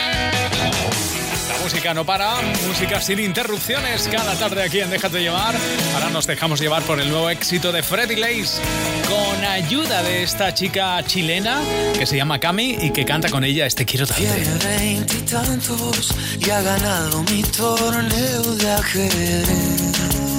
La 1.49 1.59
música 1.65 1.95
no 1.95 2.05
para, 2.05 2.41
música 2.67 3.01
sin 3.01 3.21
interrupciones 3.21 4.09
cada 4.09 4.35
tarde 4.35 4.63
aquí 4.63 4.81
en 4.81 4.91
Déjate 4.91 5.21
llevar. 5.21 5.55
Ahora 5.95 6.11
nos 6.11 6.27
dejamos 6.27 6.61
llevar 6.61 6.83
por 6.83 7.01
el 7.01 7.09
nuevo 7.09 7.31
éxito 7.31 7.71
de 7.71 7.83
Freddy 7.83 8.17
Lace 8.17 8.61
con 9.09 9.45
ayuda 9.45 10.03
de 10.03 10.23
esta 10.23 10.55
chica 10.55 11.03
chilena 11.05 11.63
que 11.99 12.07
se 12.07 12.17
llama 12.17 12.39
Cami 12.39 12.77
y 12.81 12.91
que 12.91 13.05
canta 13.05 13.29
con 13.29 13.45
ella 13.45 13.67
este 13.67 13.85
Quiero 13.85 14.07
tanto. 14.07 14.23
Tiene 14.23 14.59
veintitantos 14.79 16.15
y 16.39 16.51
ha 16.51 16.61
ganado 16.61 17.23
mi 17.25 17.43
torneo 17.43 18.43
de 18.57 18.73
ajedrez. 18.73 20.30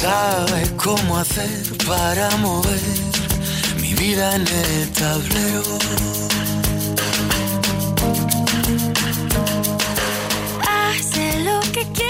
Sabe 0.00 0.62
cómo 0.82 1.18
hacer 1.18 1.76
para 1.86 2.34
mover 2.38 2.80
mi 3.82 3.92
vida 3.92 4.34
en 4.34 4.46
el 4.48 4.90
tablero. 4.92 5.62
Hace 10.66 11.40
lo 11.40 11.60
que 11.72 11.86
quiere 11.92 12.09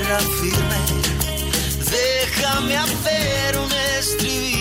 tierra 0.00 0.18
firme. 0.18 0.78
Déjame 1.90 2.76
hacer 2.76 3.58
un 3.58 3.70
estribillo 3.98 4.59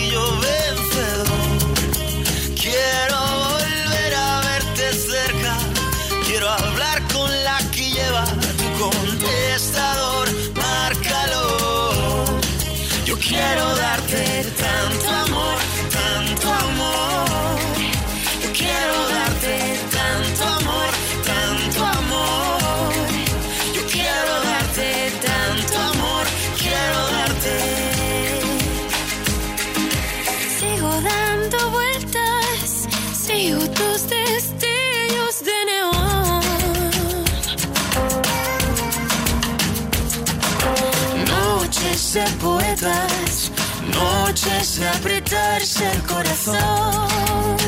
poetas, 42.80 43.52
noches 43.94 44.80
de 44.80 44.88
apretarse 44.88 45.92
el 45.92 46.02
corazón. 46.04 47.59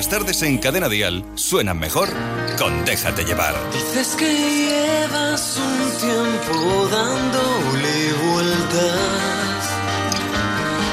Las 0.00 0.08
tardes 0.08 0.40
en 0.40 0.56
Cadena 0.56 0.88
Dial 0.88 1.22
suenan 1.34 1.78
mejor 1.78 2.08
con 2.56 2.86
Déjate 2.86 3.22
llevar. 3.22 3.54
Dices 3.70 4.16
que 4.18 4.32
llevas 4.32 5.58
un 5.58 5.98
tiempo 5.98 6.88
dándole 6.90 8.12
vueltas 8.32 9.68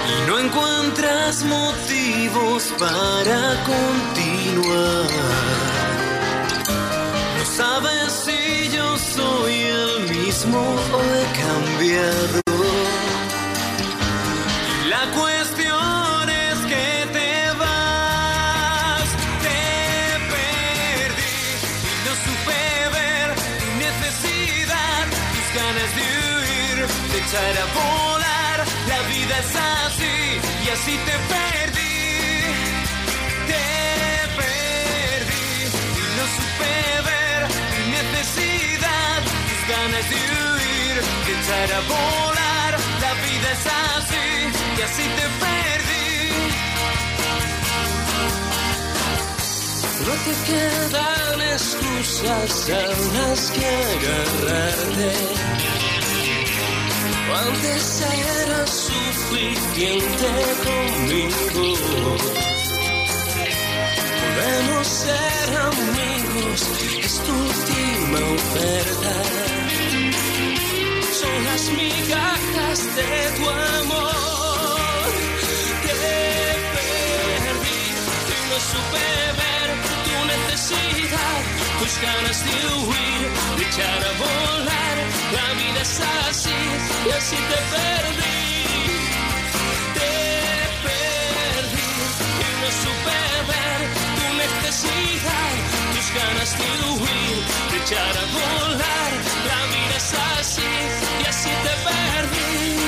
y 0.09 0.27
no 0.29 0.39
encuentras 0.39 1.41
motivos 1.45 2.73
para 2.77 3.63
continuar. 3.63 5.07
No 7.37 7.45
sabes 7.55 8.11
si 8.11 8.75
yo 8.75 8.97
soy 8.97 9.53
el 9.53 10.17
mismo 10.17 10.59
o 10.59 10.99
he 10.99 11.25
cambiado. 11.41 12.46
Echar 27.37 27.57
a 27.57 27.65
volar. 27.73 28.57
La 28.87 28.99
vida 29.09 29.35
es 29.39 29.55
así 29.55 30.17
y 30.65 30.69
así 30.69 30.93
te 31.07 31.15
perdí, 31.33 31.97
te 33.51 33.65
perdí 34.39 35.49
y 35.63 36.05
no 36.17 36.25
supe 36.37 36.75
ver 37.09 37.39
tu 37.73 37.81
necesidad, 37.97 39.19
tus 39.47 39.61
ganas 39.73 40.05
de 40.09 40.17
huir, 40.17 40.95
de 41.25 41.31
echar 41.39 41.69
a 41.73 41.81
volar. 41.93 42.71
La 43.01 43.13
vida 43.25 43.49
es 43.57 43.65
así 43.85 44.27
y 44.77 44.81
así 44.81 45.05
te 45.17 45.25
perdí. 45.43 46.09
No 50.05 50.13
te 50.25 50.33
quedan 50.47 51.39
excusas 51.53 52.69
a 52.69 52.83
las 53.13 53.41
que 53.51 53.67
agarrarte. 53.95 55.86
Antes 57.35 58.01
era 58.01 58.65
suficiente 58.65 60.29
conmigo. 60.63 61.75
Podemos 64.35 64.87
ser 64.87 65.57
amigos, 65.57 66.59
es 67.03 67.13
tu 67.25 67.33
última 67.33 68.19
oferta. 68.39 69.13
Son 71.19 71.43
las 71.45 71.63
migajas 71.71 72.79
de 72.95 73.11
tu 73.37 73.49
amor. 73.49 75.09
Te 75.83 75.93
perdí 76.73 77.81
y 78.35 78.49
no 78.49 78.57
supe 78.71 79.05
ver 79.37 79.56
necesidad, 80.27 81.41
tus 81.79 81.93
ganas 82.01 82.43
de 82.45 82.55
huir, 82.75 83.21
de 83.57 83.63
echar 83.67 83.99
a 84.09 84.13
volar. 84.23 84.95
La 85.37 85.47
vida 85.59 85.81
es 85.81 85.99
así 86.29 86.59
y 87.07 87.09
así 87.19 87.37
te 87.51 87.59
perdí. 87.73 88.41
Te 89.97 90.13
perdí 90.85 91.91
y 92.45 92.49
no 92.61 92.69
supe 92.83 93.19
ver 93.51 93.79
tu 94.17 94.25
necesidad, 94.43 95.53
tus 95.93 96.07
ganas 96.19 96.51
de 96.59 96.69
huir, 96.91 97.37
de 97.71 97.77
echar 97.83 98.15
a 98.23 98.25
volar. 98.37 99.11
La 99.51 99.59
vida 99.73 99.95
es 99.97 100.09
así 100.39 100.71
y 101.21 101.25
así 101.27 101.49
te 101.65 101.73
perdí. 101.87 102.86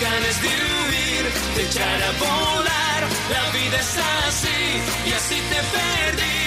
Ganas 0.00 0.42
de 0.42 0.48
huir, 0.48 1.32
de 1.56 1.62
echar 1.62 2.02
a 2.02 2.12
volar. 2.12 3.02
La 3.30 3.50
vida 3.50 3.78
es 3.78 3.98
así 4.26 5.08
y 5.08 5.12
así 5.12 5.36
te 5.50 5.60
perdí. 5.76 6.39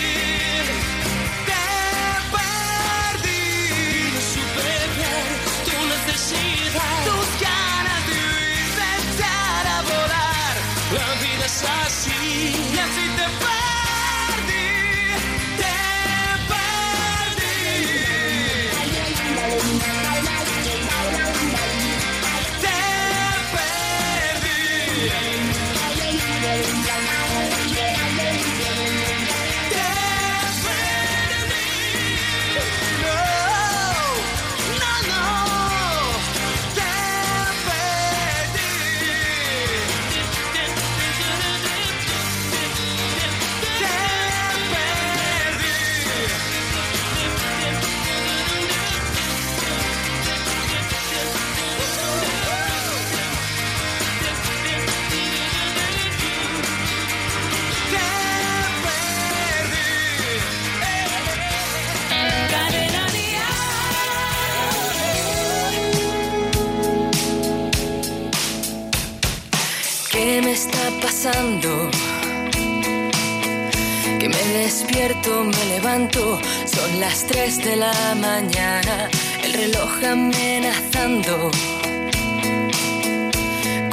Las 77.04 77.26
3 77.26 77.58
de 77.66 77.76
la 77.76 78.16
mañana, 78.16 79.10
el 79.44 79.52
reloj 79.54 79.92
amenazando. 80.10 81.52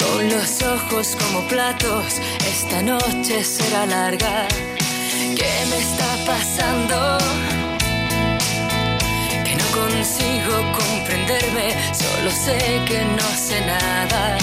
Con 0.03 0.29
los 0.35 0.63
ojos 0.63 1.17
como 1.21 1.41
platos, 1.49 2.21
esta 2.55 2.81
noche 2.83 3.43
será 3.43 3.85
larga. 3.87 4.47
¿Qué 5.39 5.53
me 5.71 5.79
está 5.87 6.11
pasando? 6.33 7.19
Que 9.45 9.55
no 9.61 9.67
consigo 9.81 10.55
comprenderme, 10.81 11.69
solo 12.03 12.31
sé 12.31 12.59
que 12.89 13.01
no 13.19 13.29
sé 13.47 13.61
nada 13.67 14.39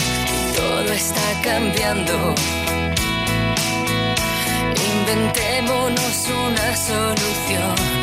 todo 0.57 0.91
está 0.91 1.27
cambiando. 1.41 2.35
Inventémonos 4.91 6.17
una 6.45 6.67
solución. 6.75 7.96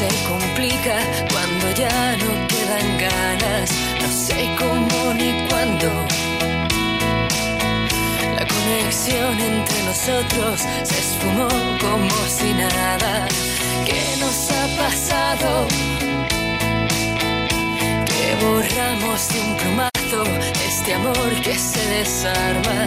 Se 0.00 0.08
complica 0.26 0.96
cuando 1.30 1.70
ya 1.72 2.16
no 2.16 2.30
quedan 2.48 2.88
ganas, 3.06 3.70
no 4.00 4.08
sé 4.10 4.48
cómo 4.58 5.12
ni 5.12 5.30
cuándo. 5.48 5.88
La 8.36 8.44
conexión 8.54 9.32
entre 9.38 9.82
nosotros 9.90 10.54
se 10.88 10.96
esfumó 11.04 11.48
como 11.86 12.16
si 12.36 12.50
nada. 12.54 13.28
¿Qué 13.84 14.02
nos 14.22 14.38
ha 14.56 14.64
pasado? 14.82 15.68
Que 18.10 18.26
borramos 18.42 19.18
de 19.32 19.40
un 19.46 19.56
plumazo 19.58 20.22
este 20.66 20.94
amor 20.94 21.30
que 21.44 21.54
se 21.58 21.82
desarma. 21.98 22.78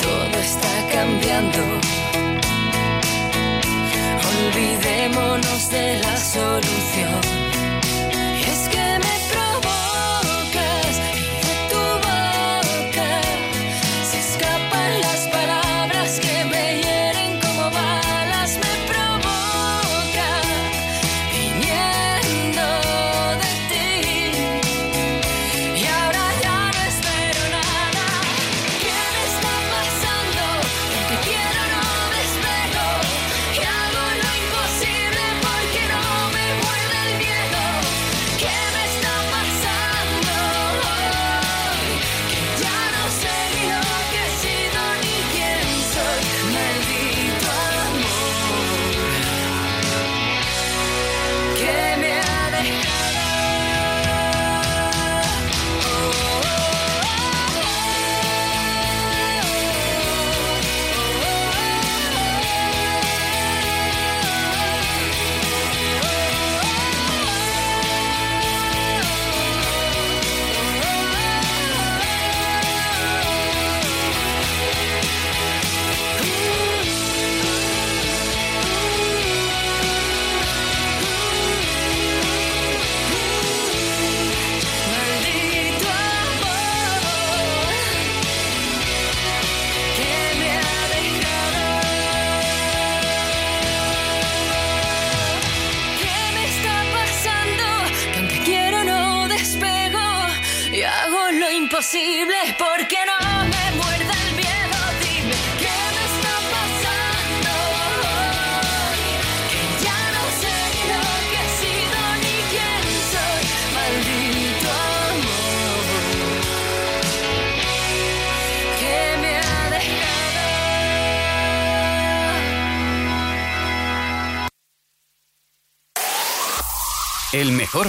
Todo 0.00 0.36
está 0.40 0.72
cambiando. 0.94 2.07
Olvidémonos 4.58 5.70
de 5.70 6.00
la 6.00 6.16
solución. 6.16 7.27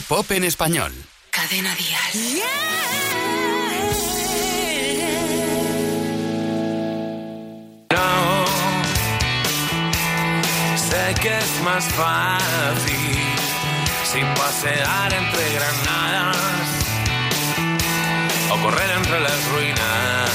Pop 0.09 0.31
en 0.31 0.43
español. 0.43 0.91
Cadena 1.29 1.75
Dial. 1.75 2.41
No, 7.91 8.45
sé 10.75 11.13
que 11.21 11.37
es 11.37 11.61
más 11.63 11.85
fácil 11.93 13.19
sin 14.11 14.25
pasear 14.33 15.13
entre 15.13 15.53
granadas 15.53 16.37
o 18.49 18.61
correr 18.63 18.89
entre 18.97 19.19
las 19.19 19.45
ruinas. 19.51 20.31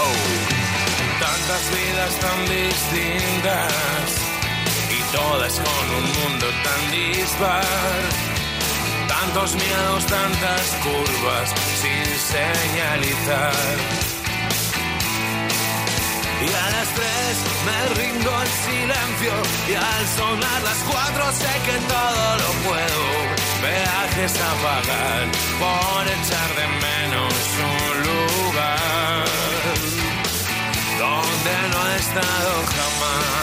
Oh, 0.00 1.20
tantas 1.20 1.70
vidas 1.70 2.12
tan 2.18 2.40
distintas 2.40 4.21
todas 5.12 5.54
con 5.60 5.84
un 5.98 6.06
mundo 6.18 6.46
tan 6.64 6.90
dispar. 6.90 7.64
Tantos 9.08 9.54
miedos, 9.54 10.06
tantas 10.06 10.64
curvas 10.82 11.48
sin 11.80 12.04
señalizar. 12.34 13.76
Y 16.40 16.48
a 16.48 16.70
las 16.76 16.88
tres 16.98 17.34
me 17.66 17.78
rindo 18.02 18.30
al 18.36 18.48
silencio 18.48 19.34
y 19.68 19.74
al 19.74 20.04
sonar 20.18 20.62
las 20.62 20.78
cuatro 20.90 21.24
sé 21.32 21.52
que 21.66 21.76
todo 21.94 22.24
lo 22.42 22.50
puedo. 22.66 23.02
Peajes 23.62 24.34
a 24.40 24.52
pagar 24.66 25.22
por 25.62 26.02
echar 26.16 26.50
de 26.58 26.66
menos 26.88 27.34
un 27.70 27.96
lugar 28.10 29.24
donde 30.98 31.54
no 31.72 31.80
he 31.90 31.96
estado 31.96 32.52
jamás. 32.74 33.41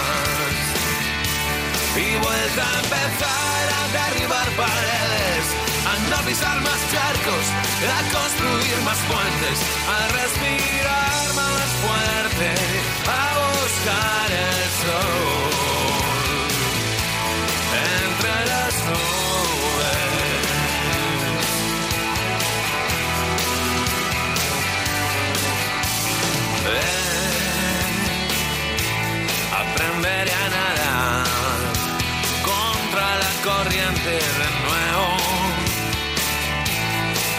A 2.57 2.79
empezar 2.81 3.63
a 3.79 3.87
derribar 3.93 4.49
paredes, 4.57 5.45
a 5.85 5.93
no 6.09 6.17
pisar 6.25 6.59
más 6.61 6.79
charcos, 6.91 7.45
a 7.85 8.01
construir 8.17 8.77
más 8.83 8.97
puentes, 9.07 9.59
a 9.87 9.99
respirar 10.19 11.33
más 11.35 11.67
fuerte, 11.83 12.49
a 13.07 13.21
buscar 13.37 14.31
el 14.31 14.63
sol 14.81 15.28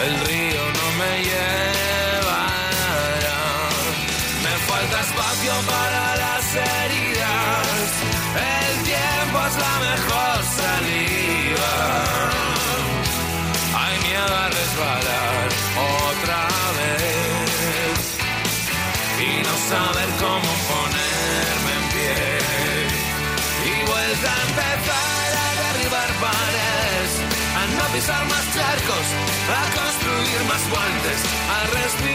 El 0.03 0.19
río 0.27 0.63
no 0.79 0.87
me 0.99 1.11
llevará. 1.29 2.51
Me 4.43 4.53
falta 4.67 4.97
espacio 5.01 5.53
para 5.73 6.03
las 6.23 6.45
heridas. 6.55 7.87
El 8.57 8.73
tiempo 8.91 9.37
es 9.47 9.55
la 9.65 9.75
mejor 9.89 10.37
salida. 10.61 11.73
Hay 13.81 13.95
miedo 14.07 14.35
a 14.43 14.47
resbalar 14.49 15.45
otra 16.09 16.41
vez 16.79 17.99
y 19.21 19.31
no 19.45 19.53
saber 19.69 20.09
cómo 20.19 20.51
ponerme 20.71 21.71
en 21.77 21.85
pie. 21.93 22.17
Y 23.69 23.73
vuelta 23.85 24.29
a 24.33 24.41
empezar 24.49 25.29
a 25.45 25.49
derribar 25.63 26.09
paredes, 26.25 27.11
a 27.59 27.61
no 27.77 27.85
pisar 27.93 28.23
más 28.25 28.45
charcos, 28.55 29.05
a 29.61 29.80
más 30.47 30.61
puentes, 30.63 31.23
a 31.49 31.67
respirar 31.67 32.10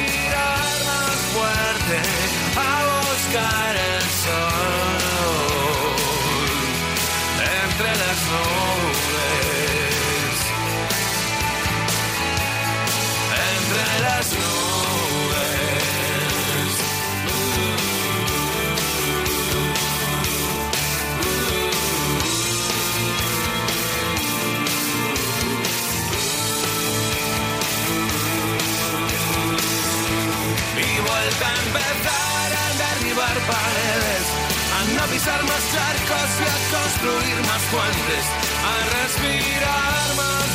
pisar 35.17 35.43
más 35.45 35.73
charcos 35.73 36.31
y 36.41 36.45
a 36.45 36.79
construir 36.79 37.37
más 37.47 37.63
puentes, 37.73 38.27
a 38.63 39.01
respirar 39.01 40.15
más. 40.15 40.46